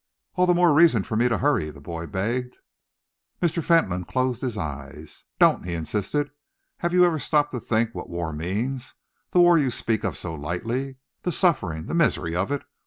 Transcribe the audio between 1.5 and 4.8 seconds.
the boy begged. Mr. Fentolin closed his